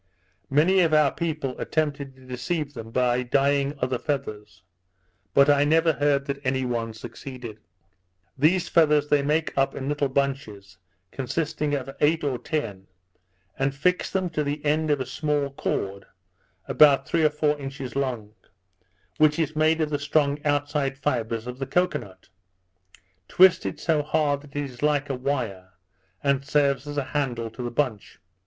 [0.49, 4.63] Many of our people attempted to deceive them by dying other feathers;
[5.35, 7.59] but I never heard that any one succeeded.
[8.35, 10.79] These feathers they make up in little bunches,
[11.11, 12.87] consisting of eight or ten,
[13.59, 16.07] and fix them to the end of a small cord
[16.67, 18.33] about three or four inches long,
[19.19, 22.27] which is made of the strong outside fibres of the cocoa nut,
[23.27, 25.73] twisted so hard that it is like a wire,
[26.23, 28.19] and serves as a handle to the bunch.